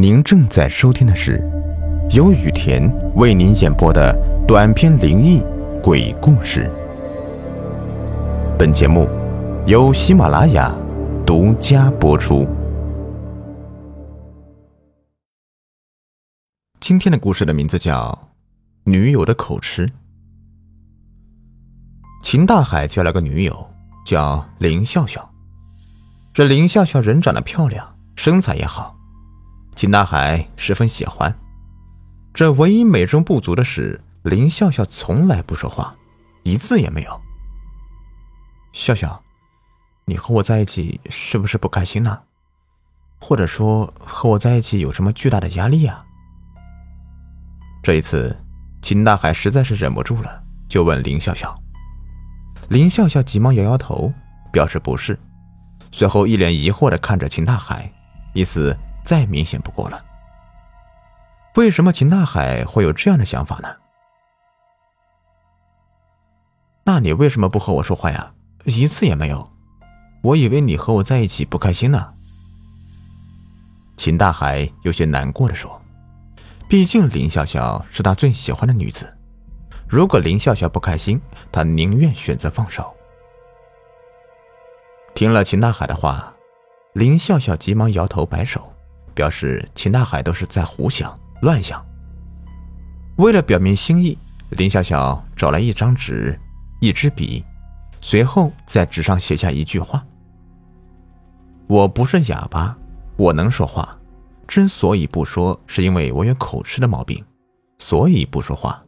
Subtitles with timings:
[0.00, 1.46] 您正在收听的是
[2.12, 4.16] 由雨田为您演播的
[4.48, 5.42] 短篇灵异
[5.82, 6.70] 鬼故事。
[8.58, 9.06] 本节目
[9.66, 10.74] 由喜马拉雅
[11.26, 12.48] 独家播出。
[16.80, 18.18] 今天的故事的名字叫
[18.90, 19.84] 《女友的口吃》。
[22.22, 23.70] 秦大海交了个女友，
[24.06, 25.30] 叫林笑笑。
[26.32, 28.96] 这林笑笑人长得漂亮，身材也好。
[29.80, 31.34] 秦大海十分喜欢，
[32.34, 35.96] 这唯一美中不足的是，林笑笑从来不说话，
[36.42, 37.20] 一字也没有。
[38.72, 39.22] 笑笑，
[40.04, 42.24] 你和我在一起是不是不开心呢？
[43.18, 46.04] 或者说和我在一起有什么巨大的压力呀？
[47.82, 48.36] 这一次，
[48.82, 51.58] 秦大海实在是忍不住了，就问林笑笑。
[52.68, 54.12] 林笑笑急忙摇摇头，
[54.52, 55.18] 表示不是，
[55.90, 57.90] 随后一脸疑惑的看着秦大海，
[58.34, 58.76] 意思。
[59.02, 60.04] 再明显不过了。
[61.56, 63.68] 为什么秦大海会有这样的想法呢？
[66.84, 68.34] 那你为什么不和我说话呀？
[68.64, 69.50] 一次也没有。
[70.22, 72.12] 我以为你和我在一起不开心呢。
[73.96, 75.80] 秦大海有些难过的说
[76.68, 79.16] ：“毕竟林笑笑是他最喜欢的女子，
[79.88, 81.20] 如果林笑笑不开心，
[81.50, 82.94] 他宁愿选择放手。”
[85.14, 86.34] 听了秦大海的话，
[86.92, 88.69] 林笑笑急忙摇头摆手。
[89.14, 91.84] 表示秦大海都是在胡想乱想。
[93.16, 94.16] 为了表明心意，
[94.50, 96.38] 林笑笑找来一张纸、
[96.80, 97.44] 一支笔，
[98.00, 100.04] 随后在纸上写下一句话
[101.68, 102.76] ：“我不是哑巴，
[103.16, 103.96] 我能说话。
[104.48, 107.24] 之所以不说，是因为我有口吃的毛病，
[107.78, 108.82] 所以不说话。”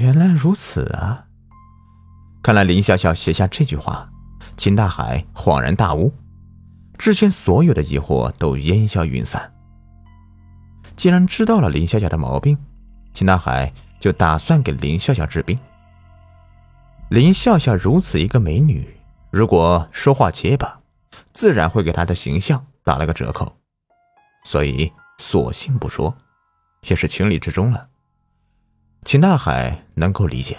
[0.00, 1.26] 原来如此啊！
[2.42, 4.10] 看来林笑笑写下这句话，
[4.56, 6.12] 秦大海恍然大悟。
[6.96, 9.52] 之前所有的疑惑都烟消云散。
[10.96, 12.56] 既然知道了林笑笑的毛病，
[13.12, 15.58] 秦大海就打算给林笑笑治病。
[17.10, 18.96] 林笑笑如此一个美女，
[19.30, 20.80] 如果说话结巴，
[21.32, 23.56] 自然会给她的形象打了个折扣，
[24.44, 26.16] 所以索性不说，
[26.88, 27.88] 也是情理之中了。
[29.04, 30.58] 秦大海能够理解。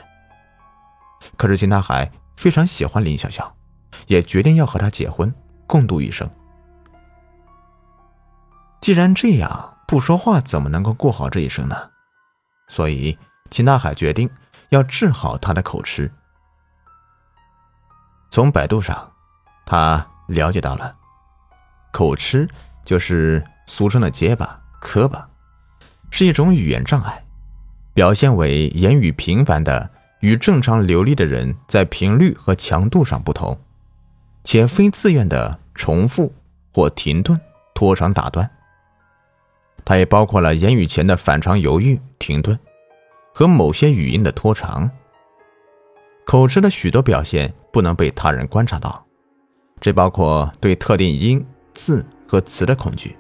[1.36, 3.56] 可是秦大海非常喜欢林笑笑，
[4.08, 5.34] 也决定要和她结婚。
[5.68, 6.30] 共度一生。
[8.82, 11.76] 既然这样，不说话怎么能够过好这一生呢？
[12.68, 13.18] 所以
[13.50, 14.30] 秦大海决定
[14.70, 16.12] 要治好他的口吃。
[18.30, 19.14] 从百度上，
[19.66, 20.96] 他了解到了，
[21.92, 22.48] 口吃
[22.84, 25.30] 就是俗称的结巴、磕巴，
[26.12, 27.26] 是一种语言障碍，
[27.94, 29.90] 表现为言语频繁的，
[30.20, 33.60] 与正常流利的人在频率和强度上不同。
[34.46, 36.32] 且非自愿的重复
[36.72, 37.38] 或停顿、
[37.74, 38.50] 拖长、打断，
[39.84, 42.58] 它也包括了言语前的反常犹豫、停顿，
[43.34, 44.90] 和某些语音的拖长。
[46.26, 49.06] 口吃的许多表现不能被他人观察到，
[49.82, 53.18] 这包括对特定音、字和词的恐惧，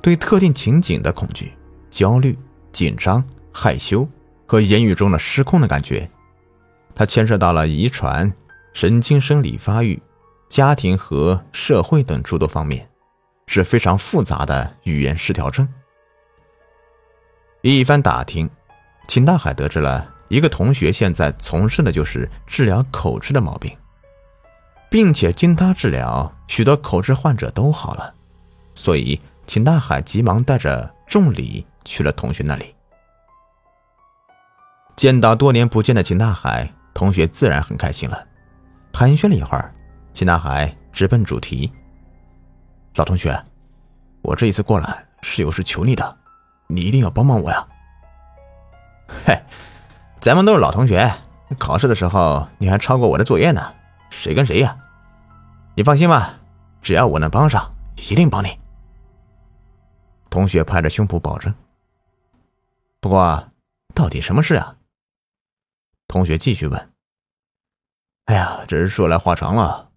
[0.00, 1.52] 对特定情景的恐惧、
[1.90, 2.36] 焦虑、
[2.72, 3.22] 紧张、
[3.52, 4.08] 害羞
[4.46, 6.10] 和言语中的失控的感觉。
[6.94, 8.32] 它牵涉到了遗传、
[8.72, 10.02] 神经生理发育。
[10.50, 12.90] 家庭和社会等诸多方面，
[13.46, 15.66] 是非常复杂的语言失调症。
[17.62, 18.50] 一番打听，
[19.06, 23.78] 秦大海得知了一个同学现在从事的就是治疗口吃的毛病，
[24.90, 28.12] 并且经他治疗，许多口吃患者都好了。
[28.74, 32.74] 所以，秦大海急忙带着重礼去了同学那里。
[34.96, 38.26] 见到多年不见的秦大海，同学自然很开心了，
[38.92, 39.72] 寒暄了一会儿。
[40.12, 41.72] 秦大海直奔主题
[42.96, 43.42] ：“老同学，
[44.22, 46.18] 我这一次过来是有事求你的，
[46.66, 47.66] 你一定要帮帮我呀
[49.24, 49.42] ！”“嘿，
[50.20, 51.10] 咱们都是老同学，
[51.58, 53.74] 考试的时候你还抄过我的作业呢，
[54.10, 54.76] 谁跟谁呀？
[55.74, 56.38] 你放心吧，
[56.82, 58.58] 只要我能帮上，一定帮你。”
[60.28, 61.54] 同学拍着胸脯保证。
[63.00, 63.48] 不过，
[63.94, 64.76] 到底什么事啊？
[66.06, 66.92] 同学继续问。
[68.26, 69.89] “哎呀，这是说来话长了。”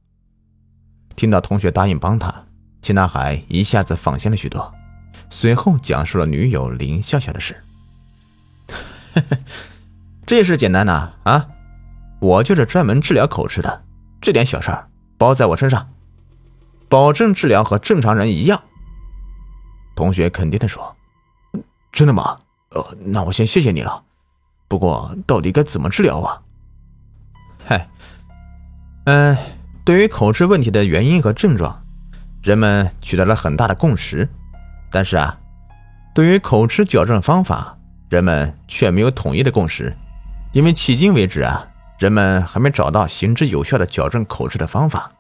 [1.15, 2.45] 听到同学答应帮他，
[2.81, 4.73] 秦大海一下子放心了许多。
[5.29, 7.63] 随后讲述了女友林笑笑的事。
[10.25, 11.47] 这事简单呐，啊，
[12.19, 13.83] 我就是专门治疗口吃的，
[14.21, 15.89] 这点小事儿包在我身上，
[16.89, 18.63] 保证治疗和正常人一样。
[19.95, 20.95] 同学肯定的说
[21.91, 22.39] ：“真的吗？
[22.71, 24.03] 呃，那我先谢谢你了。
[24.67, 26.41] 不过到底该怎么治疗啊？”
[27.65, 27.89] 嗨，
[29.05, 29.37] 嗯。
[29.85, 31.83] 对于口吃问题的原因和症状，
[32.41, 34.29] 人们取得了很大的共识，
[34.89, 35.37] 但是啊，
[36.15, 37.77] 对于口吃矫正方法，
[38.09, 39.97] 人们却没有统一的共识，
[40.53, 41.67] 因为迄今为止啊，
[41.99, 45.11] 人们还没找到行之有效的矫正口吃的方法。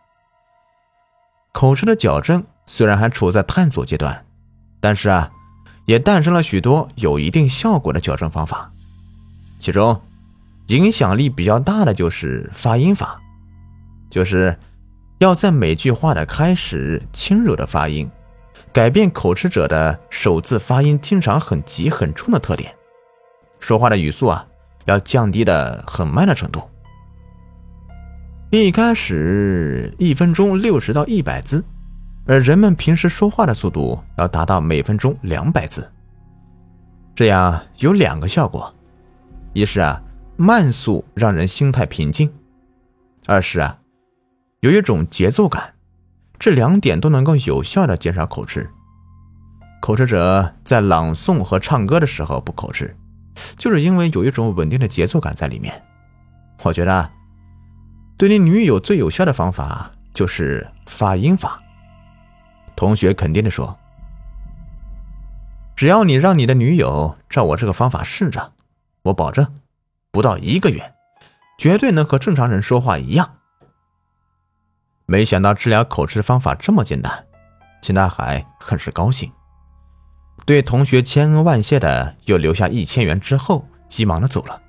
[1.51, 4.25] 口吃的矫正虽然还处在探索阶段，
[4.79, 5.31] 但是啊，
[5.87, 8.71] 也诞生了许多有一定效果的矫正方法，
[9.59, 10.01] 其中
[10.67, 13.19] 影响力比较大的就是发音法，
[14.13, 14.55] 就是
[15.17, 18.07] 要在每句话的开始轻柔的发音，
[18.71, 22.71] 改变口吃者的首字发音经常很急很重的特点，
[23.59, 24.45] 说话的语速啊
[24.85, 26.61] 要降低的很慢的程度。
[28.51, 31.65] 一开始一分钟六十到一百字，
[32.27, 35.91] 而人们平时说话的速度要达到每分钟两百字。
[37.15, 38.71] 这样有两个效果：
[39.53, 39.99] 一是啊，
[40.37, 42.27] 慢速让人心态平静；
[43.25, 43.79] 二是啊，
[44.63, 45.73] 有一种节奏感。
[46.39, 48.69] 这两点都能够有效的减少口吃。
[49.81, 52.95] 口吃者在朗诵和唱歌的时候不口吃，
[53.57, 55.83] 就是因为有一种稳定的节奏感在里面。
[56.63, 57.11] 我觉得。
[58.15, 61.59] 对你女友最有效的方法就是发音法。
[62.75, 63.77] 同学肯定的说
[65.75, 68.53] ：“只要你让你的女友照我这个方法试着，
[69.01, 69.55] 我保证，
[70.11, 70.93] 不到一个月，
[71.57, 73.37] 绝对能和正常人说话一样。”
[75.05, 77.27] 没想到治疗口吃的方法这么简单，
[77.81, 79.31] 秦大海很是高兴，
[80.45, 84.61] 对同学千恩万谢的又留下一千元之后，急忙的走了。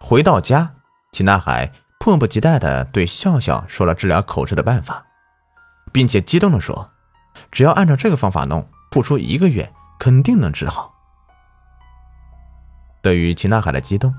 [0.00, 0.74] 回到家，
[1.12, 5.06] 秦大海迫不及待的对笑笑说了治疗口吃的办法，
[5.92, 6.90] 并且激动的说
[7.52, 10.92] ：“只要按照这个方法弄，不出一个月，肯定能治好。”
[13.00, 14.12] 对于秦大海的激动，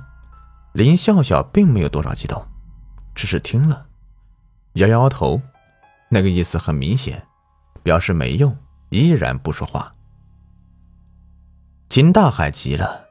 [0.71, 2.47] 林笑笑并没有多少激动，
[3.13, 3.87] 只是听了，
[4.73, 5.41] 摇摇头，
[6.09, 7.27] 那个意思很明显，
[7.81, 8.57] 表示没用，
[8.89, 9.95] 依然不说话。
[11.89, 13.01] 秦大海急了。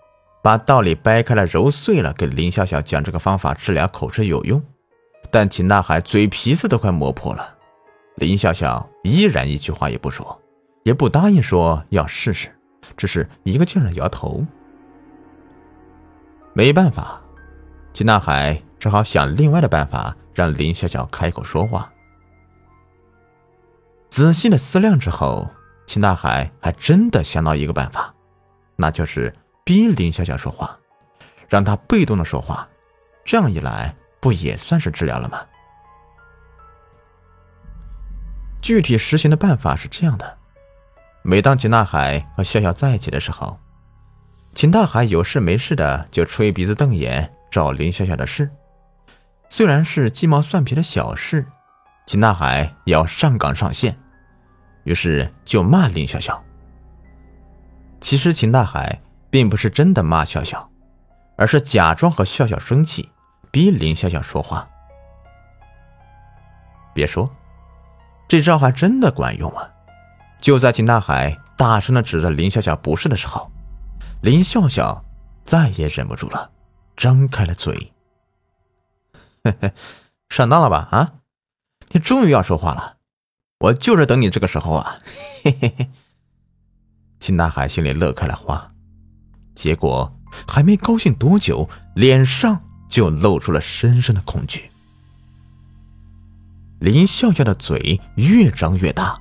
[0.45, 4.61] 把道理掰开了揉碎了，给林笑笑讲这个方法治疗口吃有用，
[5.31, 7.59] 但秦大海嘴皮子都快磨破了，
[8.17, 10.43] 林笑笑依然一句话也不说，
[10.83, 12.49] 也不答应说要试试，
[12.97, 14.45] 只是一个劲儿的摇头。
[16.55, 17.23] 没办法，
[17.93, 21.93] 秦大海只好想另外的办法让林笑笑开口说话。
[24.11, 25.49] 仔细的思量之后，
[25.87, 28.13] 秦大海还真的想到一个办法，
[28.75, 29.33] 那就是。
[29.65, 30.77] 逼林笑笑说话，
[31.49, 32.69] 让他被动的说话，
[33.25, 35.39] 这样一来，不也算是治疗了吗？
[38.61, 40.39] 具体实行的办法是这样的：
[41.23, 43.61] 每当秦大海和笑笑在一起的时候，
[44.53, 48.51] 秦大海有事没事的就吹鼻子瞪眼找林笑笑的事，
[49.53, 51.45] 虽然是鸡毛蒜皮的小事，
[52.07, 53.99] 秦大海也要上岗上线，
[54.85, 56.43] 于是就骂林笑笑。
[58.01, 59.01] 其实秦大海。
[59.33, 60.71] 并不是真的骂笑笑，
[61.39, 63.09] 而是假装和笑笑生气，
[63.51, 64.69] 逼林笑笑说话。
[66.93, 67.35] 别说，
[68.29, 69.71] 这招还真的管用啊！
[70.39, 73.51] 就在秦大海大声的指着林笑笑不是的时候，
[74.21, 75.03] 林笑笑
[75.43, 76.51] 再也忍不住了，
[76.95, 77.95] 张开了嘴。
[80.29, 80.89] 上当了吧？
[80.91, 81.13] 啊，
[81.91, 82.97] 你终于要说话了，
[83.61, 84.97] 我就是等你这个时候啊！
[85.45, 85.91] 嘿嘿嘿，
[87.21, 88.69] 秦大海心里乐开了花。
[89.55, 90.19] 结果
[90.49, 94.71] 还没高兴多久，脸上就露出了深深的恐惧。
[96.81, 99.21] 林笑笑的嘴越张越大，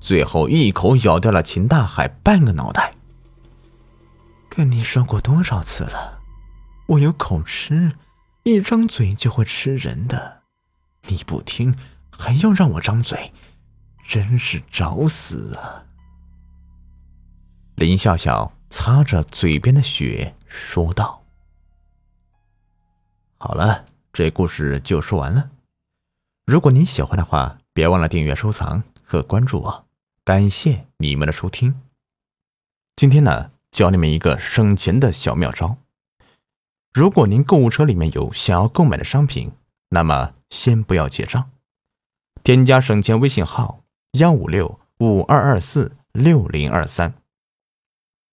[0.00, 2.92] 最后一口咬掉了秦大海半个脑袋。
[4.48, 6.20] 跟你说过多少次了，
[6.86, 7.92] 我有口吃，
[8.46, 10.42] 一张嘴就会吃人的。
[11.08, 11.76] 你不听，
[12.10, 13.32] 还要让我张嘴，
[14.04, 15.86] 真是找死啊！
[17.74, 18.52] 林笑笑。
[18.68, 21.24] 擦着嘴边的血，说道
[23.38, 25.50] ：“好了，这故事就说完了。
[26.44, 29.86] 如果您喜欢的话，别忘了订阅、收藏和关注我。
[30.24, 31.80] 感谢你们的收听。
[32.96, 35.78] 今天呢，教你们一个省钱的小妙招。
[36.96, 39.52] 如果您购物车里面有想要购买的商品，
[39.90, 41.50] 那么先不要结账，
[42.42, 47.12] 添加省钱微信号：幺五六五二二四六零二三。”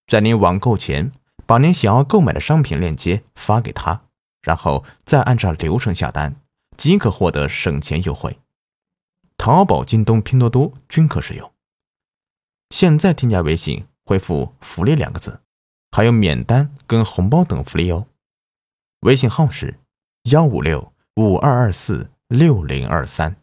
[0.08, 1.12] 在您网购前，
[1.46, 4.04] 把您想要购买的商品链接发给他，
[4.42, 6.38] 然后再按照流程下单，
[6.78, 8.40] 即可获得省钱优惠。
[9.36, 11.52] 淘宝、京东、拼多多均可使用。
[12.70, 15.42] 现在添加微信，回复“福利”两个字，
[15.92, 18.08] 还有免单跟红包等福利哦。
[19.04, 19.80] 微信号是
[20.32, 23.43] 幺五六五二二四六零二三。